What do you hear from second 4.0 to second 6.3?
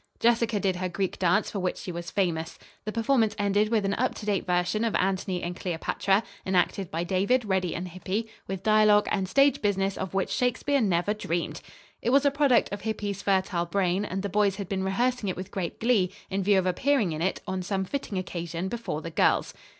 to date version of "Antony and Cleopatra,"